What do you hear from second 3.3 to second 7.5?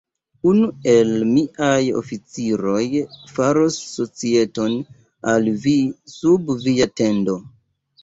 faros societon al vi sub via tendo.